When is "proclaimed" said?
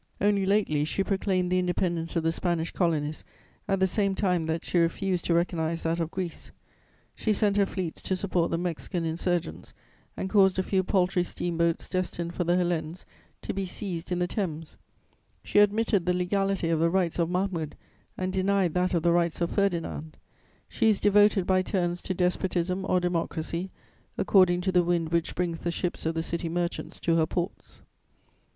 1.03-1.51